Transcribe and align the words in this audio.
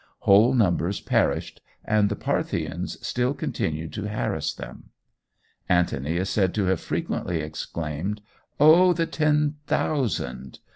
Whole 0.21 0.55
numbers 0.55 0.99
perished, 0.99 1.61
and 1.85 2.09
the 2.09 2.15
Parthians 2.15 2.97
still 3.05 3.35
continued 3.35 3.93
to 3.93 4.07
harass 4.09 4.51
them. 4.51 4.85
Antony 5.69 6.15
is 6.17 6.27
said 6.31 6.55
to 6.55 6.65
have 6.65 6.81
frequently 6.81 7.41
exclaimed: 7.41 8.21
'Oh! 8.59 8.93
the 8.93 9.05
ten 9.05 9.57
thousand!' 9.67 10.57